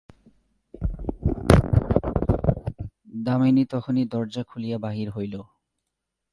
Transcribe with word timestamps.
দামিনী 3.23 3.63
তখনই 3.65 4.05
দরজা 4.05 4.43
খুলিয়া 4.43 4.77
বাহির 4.77 5.07
হইল। 5.09 5.35